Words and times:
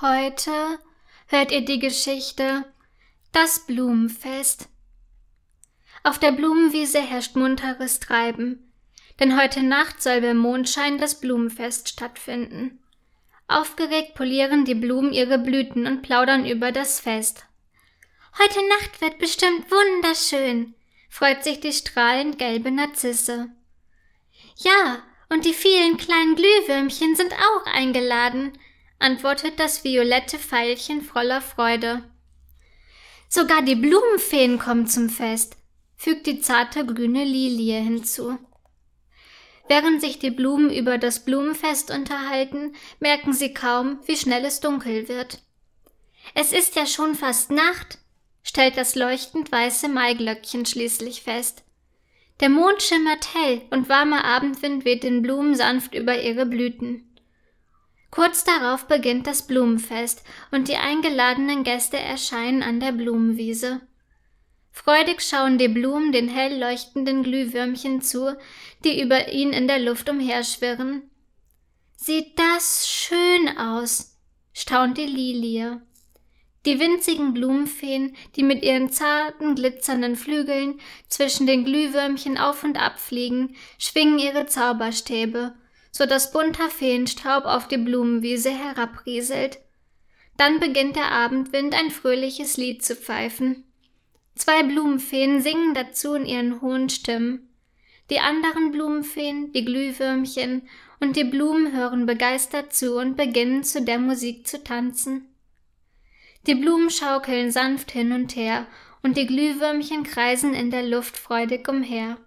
Heute 0.00 0.78
hört 1.26 1.50
ihr 1.50 1.62
die 1.64 1.80
Geschichte 1.80 2.64
Das 3.32 3.66
Blumenfest. 3.66 4.68
Auf 6.04 6.20
der 6.20 6.30
Blumenwiese 6.30 7.00
herrscht 7.00 7.34
munteres 7.34 7.98
Treiben, 7.98 8.72
denn 9.18 9.36
heute 9.36 9.60
Nacht 9.64 10.00
soll 10.00 10.20
bei 10.20 10.34
Mondschein 10.34 10.98
das 10.98 11.18
Blumenfest 11.20 11.88
stattfinden. 11.88 12.78
Aufgeregt 13.48 14.14
polieren 14.14 14.64
die 14.64 14.76
Blumen 14.76 15.12
ihre 15.12 15.36
Blüten 15.36 15.88
und 15.88 16.02
plaudern 16.02 16.46
über 16.46 16.70
das 16.70 17.00
Fest. 17.00 17.46
Heute 18.38 18.60
Nacht 18.68 19.00
wird 19.00 19.18
bestimmt 19.18 19.68
wunderschön, 19.68 20.74
freut 21.10 21.42
sich 21.42 21.58
die 21.58 21.72
strahlend 21.72 22.38
gelbe 22.38 22.70
Narzisse. 22.70 23.48
Ja, 24.58 25.02
und 25.28 25.44
die 25.44 25.54
vielen 25.54 25.96
kleinen 25.96 26.36
Glühwürmchen 26.36 27.16
sind 27.16 27.32
auch 27.32 27.66
eingeladen, 27.66 28.52
antwortet 28.98 29.58
das 29.58 29.84
violette 29.84 30.38
Veilchen 30.38 31.02
voller 31.02 31.40
Freude. 31.40 32.02
Sogar 33.28 33.62
die 33.62 33.76
Blumenfeen 33.76 34.58
kommen 34.58 34.86
zum 34.86 35.10
Fest, 35.10 35.56
fügt 35.96 36.26
die 36.26 36.40
zarte 36.40 36.86
grüne 36.86 37.24
Lilie 37.24 37.78
hinzu. 37.80 38.38
Während 39.68 40.00
sich 40.00 40.18
die 40.18 40.30
Blumen 40.30 40.72
über 40.72 40.96
das 40.96 41.24
Blumenfest 41.24 41.90
unterhalten, 41.90 42.74
merken 43.00 43.34
sie 43.34 43.52
kaum, 43.52 44.00
wie 44.06 44.16
schnell 44.16 44.44
es 44.46 44.60
dunkel 44.60 45.08
wird. 45.08 45.42
Es 46.34 46.52
ist 46.52 46.74
ja 46.74 46.86
schon 46.86 47.14
fast 47.14 47.50
Nacht, 47.50 47.98
stellt 48.42 48.78
das 48.78 48.94
leuchtend 48.94 49.52
weiße 49.52 49.88
Maiglöckchen 49.88 50.64
schließlich 50.64 51.22
fest. 51.22 51.64
Der 52.40 52.48
Mond 52.48 52.82
schimmert 52.82 53.34
hell 53.34 53.62
und 53.70 53.88
warmer 53.88 54.24
Abendwind 54.24 54.84
weht 54.84 55.02
den 55.02 55.22
Blumen 55.22 55.54
sanft 55.54 55.94
über 55.94 56.18
ihre 56.18 56.46
Blüten. 56.46 57.07
Kurz 58.10 58.44
darauf 58.44 58.86
beginnt 58.86 59.26
das 59.26 59.46
Blumenfest 59.46 60.24
und 60.50 60.68
die 60.68 60.76
eingeladenen 60.76 61.62
Gäste 61.62 61.98
erscheinen 61.98 62.62
an 62.62 62.80
der 62.80 62.92
Blumenwiese. 62.92 63.82
Freudig 64.72 65.20
schauen 65.20 65.58
die 65.58 65.68
Blumen 65.68 66.12
den 66.12 66.28
hell 66.28 66.58
leuchtenden 66.58 67.22
Glühwürmchen 67.22 68.00
zu, 68.00 68.36
die 68.84 69.00
über 69.00 69.32
ihn 69.32 69.52
in 69.52 69.66
der 69.68 69.78
Luft 69.78 70.08
umherschwirren. 70.08 71.10
Sieht 71.96 72.38
das 72.38 72.88
schön 72.88 73.58
aus, 73.58 74.16
staunt 74.52 74.96
die 74.96 75.06
Lilie. 75.06 75.82
Die 76.64 76.80
winzigen 76.80 77.34
Blumenfeen, 77.34 78.16
die 78.36 78.42
mit 78.42 78.62
ihren 78.62 78.90
zarten, 78.90 79.54
glitzernden 79.54 80.16
Flügeln 80.16 80.80
zwischen 81.08 81.46
den 81.46 81.64
Glühwürmchen 81.64 82.38
auf 82.38 82.64
und 82.64 82.80
ab 82.80 83.00
fliegen, 83.00 83.56
schwingen 83.78 84.18
ihre 84.18 84.46
Zauberstäbe 84.46 85.54
so 85.90 86.06
dass 86.06 86.32
bunter 86.32 86.68
Feenstaub 86.68 87.44
auf 87.44 87.68
die 87.68 87.78
Blumenwiese 87.78 88.50
herabrieselt. 88.50 89.58
Dann 90.36 90.60
beginnt 90.60 90.96
der 90.96 91.10
Abendwind 91.10 91.74
ein 91.74 91.90
fröhliches 91.90 92.56
Lied 92.56 92.84
zu 92.84 92.94
pfeifen. 92.94 93.64
Zwei 94.36 94.62
Blumenfeen 94.62 95.42
singen 95.42 95.74
dazu 95.74 96.14
in 96.14 96.24
ihren 96.24 96.60
hohen 96.60 96.88
Stimmen. 96.88 97.48
Die 98.10 98.20
anderen 98.20 98.70
Blumenfeen, 98.70 99.52
die 99.52 99.64
Glühwürmchen 99.64 100.68
und 101.00 101.16
die 101.16 101.24
Blumen 101.24 101.72
hören 101.72 102.06
begeistert 102.06 102.72
zu 102.72 102.96
und 102.96 103.16
beginnen 103.16 103.64
zu 103.64 103.82
der 103.82 103.98
Musik 103.98 104.46
zu 104.46 104.62
tanzen. 104.62 105.28
Die 106.46 106.54
Blumen 106.54 106.90
schaukeln 106.90 107.50
sanft 107.50 107.90
hin 107.90 108.12
und 108.12 108.36
her, 108.36 108.66
und 109.02 109.16
die 109.16 109.26
Glühwürmchen 109.26 110.02
kreisen 110.02 110.54
in 110.54 110.70
der 110.70 110.82
Luft 110.82 111.16
freudig 111.16 111.68
umher. 111.68 112.18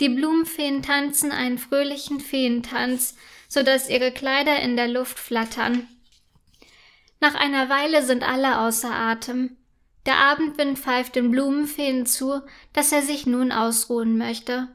Die 0.00 0.08
Blumenfeen 0.08 0.82
tanzen 0.82 1.30
einen 1.30 1.58
fröhlichen 1.58 2.20
Feentanz, 2.20 3.16
so 3.48 3.62
dass 3.62 3.88
ihre 3.88 4.10
Kleider 4.10 4.60
in 4.60 4.76
der 4.76 4.88
Luft 4.88 5.18
flattern. 5.18 5.86
Nach 7.20 7.34
einer 7.34 7.68
Weile 7.68 8.04
sind 8.04 8.22
alle 8.22 8.60
außer 8.60 8.92
Atem. 8.92 9.56
Der 10.06 10.16
Abendwind 10.16 10.78
pfeift 10.78 11.16
den 11.16 11.30
Blumenfeen 11.30 12.04
zu, 12.06 12.42
dass 12.72 12.92
er 12.92 13.02
sich 13.02 13.26
nun 13.26 13.52
ausruhen 13.52 14.18
möchte. 14.18 14.68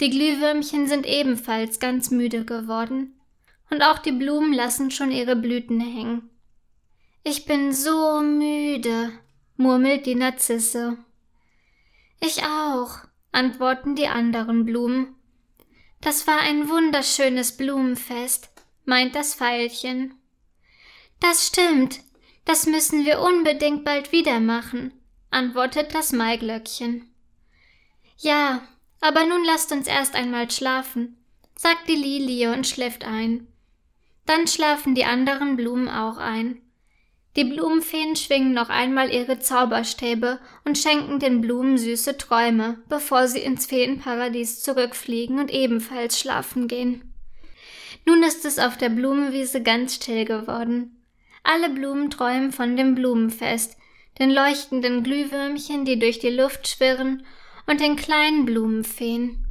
Die 0.00 0.10
Glühwürmchen 0.10 0.88
sind 0.88 1.06
ebenfalls 1.06 1.78
ganz 1.78 2.10
müde 2.10 2.44
geworden. 2.44 3.18
Und 3.70 3.82
auch 3.82 3.98
die 3.98 4.12
Blumen 4.12 4.52
lassen 4.52 4.90
schon 4.90 5.12
ihre 5.12 5.36
Blüten 5.36 5.80
hängen. 5.80 6.28
Ich 7.22 7.44
bin 7.44 7.72
so 7.72 8.20
müde, 8.20 9.12
murmelt 9.56 10.06
die 10.06 10.14
Narzisse. 10.16 10.98
Ich 12.20 12.42
auch, 12.42 12.98
antworten 13.32 13.94
die 13.94 14.08
anderen 14.08 14.64
Blumen. 14.64 15.14
Das 16.00 16.26
war 16.26 16.40
ein 16.40 16.68
wunderschönes 16.68 17.56
Blumenfest, 17.56 18.50
meint 18.84 19.14
das 19.14 19.34
Veilchen. 19.34 20.14
Das 21.20 21.46
stimmt, 21.46 22.00
das 22.44 22.66
müssen 22.66 23.04
wir 23.04 23.20
unbedingt 23.20 23.84
bald 23.84 24.12
wieder 24.12 24.40
machen, 24.40 24.94
antwortet 25.30 25.94
das 25.94 26.12
Maiglöckchen. 26.12 27.10
Ja, 28.16 28.62
aber 29.00 29.26
nun 29.26 29.44
lasst 29.44 29.72
uns 29.72 29.86
erst 29.86 30.14
einmal 30.14 30.50
schlafen, 30.50 31.16
sagt 31.54 31.88
die 31.88 31.96
Lilie 31.96 32.52
und 32.52 32.66
schläft 32.66 33.04
ein. 33.04 33.46
Dann 34.26 34.46
schlafen 34.46 34.94
die 34.94 35.04
anderen 35.04 35.56
Blumen 35.56 35.88
auch 35.88 36.16
ein. 36.16 36.60
Die 37.40 37.46
Blumenfeen 37.46 38.16
schwingen 38.16 38.52
noch 38.52 38.68
einmal 38.68 39.10
ihre 39.10 39.38
Zauberstäbe 39.38 40.40
und 40.66 40.76
schenken 40.76 41.20
den 41.20 41.40
Blumen 41.40 41.78
süße 41.78 42.18
Träume, 42.18 42.82
bevor 42.90 43.28
sie 43.28 43.38
ins 43.38 43.64
Feenparadies 43.64 44.62
zurückfliegen 44.62 45.38
und 45.38 45.50
ebenfalls 45.50 46.20
schlafen 46.20 46.68
gehen. 46.68 47.14
Nun 48.04 48.22
ist 48.24 48.44
es 48.44 48.58
auf 48.58 48.76
der 48.76 48.90
Blumenwiese 48.90 49.62
ganz 49.62 49.94
still 49.94 50.26
geworden. 50.26 51.02
Alle 51.42 51.70
Blumen 51.70 52.10
träumen 52.10 52.52
von 52.52 52.76
dem 52.76 52.94
Blumenfest, 52.94 53.78
den 54.18 54.30
leuchtenden 54.30 55.02
Glühwürmchen, 55.02 55.86
die 55.86 55.98
durch 55.98 56.18
die 56.18 56.28
Luft 56.28 56.68
schwirren, 56.68 57.24
und 57.66 57.80
den 57.80 57.96
kleinen 57.96 58.44
Blumenfeen. 58.44 59.49